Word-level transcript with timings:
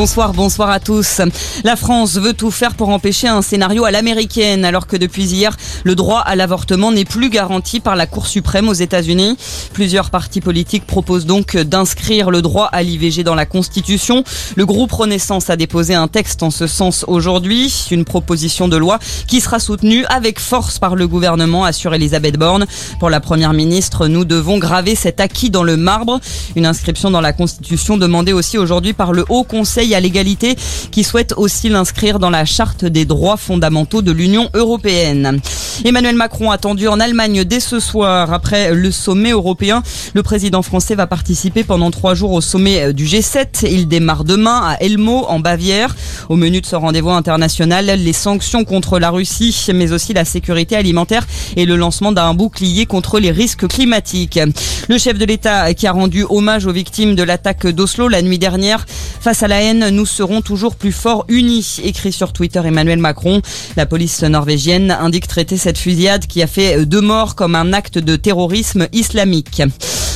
Bonsoir, 0.00 0.32
bonsoir 0.32 0.70
à 0.70 0.78
tous. 0.78 1.20
La 1.64 1.74
France 1.74 2.18
veut 2.18 2.32
tout 2.32 2.52
faire 2.52 2.74
pour 2.74 2.90
empêcher 2.90 3.26
un 3.26 3.42
scénario 3.42 3.84
à 3.84 3.90
l'américaine, 3.90 4.64
alors 4.64 4.86
que 4.86 4.96
depuis 4.96 5.24
hier, 5.24 5.56
le 5.82 5.96
droit 5.96 6.20
à 6.20 6.36
l'avortement 6.36 6.92
n'est 6.92 7.04
plus 7.04 7.30
garanti 7.30 7.80
par 7.80 7.96
la 7.96 8.06
Cour 8.06 8.28
suprême 8.28 8.68
aux 8.68 8.74
États-Unis. 8.74 9.36
Plusieurs 9.72 10.10
partis 10.10 10.40
politiques 10.40 10.86
proposent 10.86 11.26
donc 11.26 11.56
d'inscrire 11.56 12.30
le 12.30 12.42
droit 12.42 12.66
à 12.66 12.84
l'IVG 12.84 13.24
dans 13.24 13.34
la 13.34 13.44
Constitution. 13.44 14.22
Le 14.54 14.66
groupe 14.66 14.92
Renaissance 14.92 15.50
a 15.50 15.56
déposé 15.56 15.94
un 15.94 16.06
texte 16.06 16.44
en 16.44 16.52
ce 16.52 16.68
sens 16.68 17.04
aujourd'hui, 17.08 17.88
une 17.90 18.04
proposition 18.04 18.68
de 18.68 18.76
loi 18.76 19.00
qui 19.26 19.40
sera 19.40 19.58
soutenue 19.58 20.04
avec 20.04 20.38
force 20.38 20.78
par 20.78 20.94
le 20.94 21.08
gouvernement, 21.08 21.64
assure 21.64 21.92
Elisabeth 21.92 22.38
Borne. 22.38 22.66
Pour 23.00 23.10
la 23.10 23.18
première 23.18 23.52
ministre, 23.52 24.06
nous 24.06 24.24
devons 24.24 24.58
graver 24.58 24.94
cet 24.94 25.18
acquis 25.18 25.50
dans 25.50 25.64
le 25.64 25.76
marbre. 25.76 26.20
Une 26.54 26.66
inscription 26.66 27.10
dans 27.10 27.20
la 27.20 27.32
Constitution 27.32 27.96
demandée 27.96 28.32
aussi 28.32 28.58
aujourd'hui 28.58 28.92
par 28.92 29.12
le 29.12 29.24
Haut 29.28 29.42
Conseil 29.42 29.87
à 29.94 30.00
l'égalité 30.00 30.56
qui 30.90 31.04
souhaite 31.04 31.34
aussi 31.36 31.68
l'inscrire 31.68 32.18
dans 32.18 32.30
la 32.30 32.44
charte 32.44 32.84
des 32.84 33.04
droits 33.04 33.36
fondamentaux 33.36 34.02
de 34.02 34.12
l'Union 34.12 34.48
européenne. 34.54 35.40
Emmanuel 35.84 36.16
Macron 36.16 36.50
attendu 36.50 36.88
en 36.88 36.98
Allemagne 36.98 37.44
dès 37.44 37.60
ce 37.60 37.78
soir 37.78 38.32
après 38.32 38.74
le 38.74 38.90
sommet 38.90 39.30
européen. 39.30 39.82
Le 40.12 40.24
président 40.24 40.62
français 40.62 40.96
va 40.96 41.06
participer 41.06 41.62
pendant 41.62 41.92
trois 41.92 42.14
jours 42.14 42.32
au 42.32 42.40
sommet 42.40 42.92
du 42.92 43.04
G7. 43.04 43.64
Il 43.70 43.86
démarre 43.86 44.24
demain 44.24 44.60
à 44.64 44.76
Elmo 44.82 45.24
en 45.28 45.38
Bavière. 45.38 45.94
Au 46.28 46.34
menu 46.34 46.60
de 46.60 46.66
ce 46.66 46.74
rendez-vous 46.74 47.10
international, 47.10 47.86
les 47.86 48.12
sanctions 48.12 48.64
contre 48.64 48.98
la 48.98 49.10
Russie, 49.10 49.66
mais 49.72 49.92
aussi 49.92 50.12
la 50.12 50.24
sécurité 50.24 50.74
alimentaire 50.74 51.24
et 51.56 51.64
le 51.64 51.76
lancement 51.76 52.10
d'un 52.10 52.34
bouclier 52.34 52.86
contre 52.86 53.20
les 53.20 53.30
risques 53.30 53.68
climatiques. 53.68 54.40
Le 54.88 54.98
chef 54.98 55.16
de 55.16 55.24
l'État 55.24 55.74
qui 55.74 55.86
a 55.86 55.92
rendu 55.92 56.24
hommage 56.28 56.66
aux 56.66 56.72
victimes 56.72 57.14
de 57.14 57.22
l'attaque 57.22 57.68
d'Oslo 57.68 58.08
la 58.08 58.22
nuit 58.22 58.38
dernière 58.38 58.84
face 59.20 59.42
à 59.42 59.48
la 59.48 59.62
haine 59.62 59.90
nous 59.90 60.06
serons 60.06 60.40
toujours 60.40 60.74
plus 60.74 60.92
forts 60.92 61.24
unis, 61.28 61.80
écrit 61.84 62.12
sur 62.12 62.32
Twitter 62.32 62.62
Emmanuel 62.64 62.98
Macron. 62.98 63.42
La 63.76 63.86
police 63.86 64.22
norvégienne 64.22 64.90
indique 64.90 65.28
traiter 65.28 65.56
fusillade 65.76 66.26
qui 66.26 66.42
a 66.42 66.46
fait 66.46 66.86
deux 66.86 67.02
morts 67.02 67.34
comme 67.34 67.54
un 67.54 67.74
acte 67.74 67.98
de 67.98 68.16
terrorisme 68.16 68.88
islamique. 68.92 69.62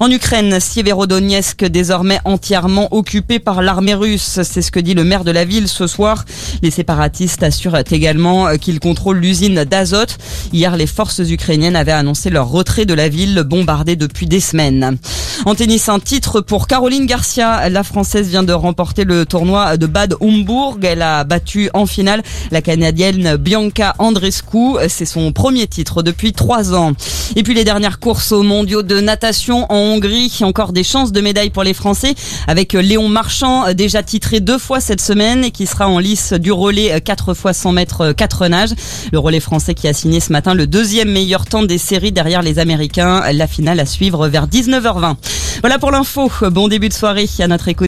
En 0.00 0.10
Ukraine, 0.10 0.58
Sieverodonetsk 0.58 1.64
désormais 1.66 2.18
entièrement 2.24 2.92
occupé 2.92 3.38
par 3.38 3.62
l'armée 3.62 3.94
russe. 3.94 4.40
C'est 4.42 4.62
ce 4.62 4.72
que 4.72 4.80
dit 4.80 4.94
le 4.94 5.04
maire 5.04 5.22
de 5.22 5.30
la 5.30 5.44
ville 5.44 5.68
ce 5.68 5.86
soir. 5.86 6.24
Les 6.62 6.72
séparatistes 6.72 7.44
assurent 7.44 7.78
également 7.90 8.56
qu'ils 8.56 8.80
contrôlent 8.80 9.18
l'usine 9.18 9.62
d'Azot. 9.64 10.16
Hier, 10.52 10.76
les 10.76 10.88
forces 10.88 11.20
ukrainiennes 11.20 11.76
avaient 11.76 11.92
annoncé 11.92 12.28
leur 12.30 12.48
retrait 12.48 12.86
de 12.86 12.94
la 12.94 13.08
ville 13.08 13.44
bombardée 13.46 13.94
depuis 13.94 14.26
des 14.26 14.40
semaines. 14.40 14.98
En 15.46 15.54
tennis, 15.54 15.90
un 15.90 15.98
titre 15.98 16.40
pour 16.40 16.66
Caroline 16.66 17.04
Garcia. 17.04 17.68
La 17.68 17.82
Française 17.82 18.30
vient 18.30 18.44
de 18.44 18.54
remporter 18.54 19.04
le 19.04 19.26
tournoi 19.26 19.76
de 19.76 19.86
Bad 19.86 20.14
Homburg. 20.20 20.78
Elle 20.82 21.02
a 21.02 21.24
battu 21.24 21.68
en 21.74 21.84
finale 21.84 22.22
la 22.50 22.62
Canadienne 22.62 23.36
Bianca 23.36 23.94
Andrescu. 23.98 24.76
C'est 24.88 25.04
son 25.04 25.32
premier 25.32 25.66
titre 25.66 26.02
depuis 26.02 26.32
trois 26.32 26.74
ans. 26.74 26.92
Et 27.36 27.42
puis 27.42 27.52
les 27.52 27.64
dernières 27.64 28.00
courses 28.00 28.32
aux 28.32 28.42
mondiaux 28.42 28.82
de 28.82 29.00
natation 29.00 29.70
en 29.70 29.76
Hongrie. 29.76 30.34
Encore 30.40 30.72
des 30.72 30.82
chances 30.82 31.12
de 31.12 31.20
médaille 31.20 31.50
pour 31.50 31.62
les 31.62 31.74
Français 31.74 32.14
avec 32.46 32.72
Léon 32.72 33.10
Marchand, 33.10 33.74
déjà 33.74 34.02
titré 34.02 34.40
deux 34.40 34.58
fois 34.58 34.80
cette 34.80 35.02
semaine 35.02 35.44
et 35.44 35.50
qui 35.50 35.66
sera 35.66 35.88
en 35.88 35.98
lice 35.98 36.32
du 36.32 36.52
relais 36.52 36.98
4 37.02 37.34
fois 37.34 37.52
100 37.52 37.72
mètres 37.72 38.12
4 38.12 38.48
nages. 38.48 38.72
Le 39.12 39.18
relais 39.18 39.40
français 39.40 39.74
qui 39.74 39.88
a 39.88 39.92
signé 39.92 40.20
ce 40.20 40.32
matin 40.32 40.54
le 40.54 40.66
deuxième 40.66 41.10
meilleur 41.10 41.44
temps 41.44 41.64
des 41.64 41.78
séries 41.78 42.12
derrière 42.12 42.40
les 42.40 42.58
Américains. 42.58 43.30
La 43.30 43.46
finale 43.46 43.78
à 43.78 43.84
suivre 43.84 44.26
vers 44.28 44.46
19h20. 44.48 45.16
Voilà 45.60 45.78
pour 45.78 45.90
l'info. 45.90 46.30
Bon 46.50 46.68
début 46.68 46.88
de 46.88 46.94
soirée 46.94 47.28
à 47.38 47.46
notre 47.46 47.68
écoute. 47.68 47.82